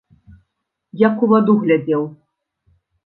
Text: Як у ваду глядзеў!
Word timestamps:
Як 1.07 1.15
у 1.27 1.29
ваду 1.33 1.57
глядзеў! 1.67 2.03